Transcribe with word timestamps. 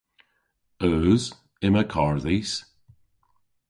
Eus. 0.89 1.23
Yma 1.65 1.83
karr 1.91 2.17
dhis. 2.25 2.51